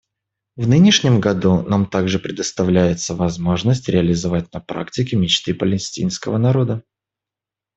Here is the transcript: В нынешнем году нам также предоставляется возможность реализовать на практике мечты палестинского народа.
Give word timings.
В 0.55 0.67
нынешнем 0.67 1.19
году 1.19 1.61
нам 1.61 1.85
также 1.85 2.17
предоставляется 2.17 3.13
возможность 3.13 3.87
реализовать 3.87 4.51
на 4.51 4.59
практике 4.59 5.15
мечты 5.15 5.53
палестинского 5.53 6.39
народа. 6.39 6.81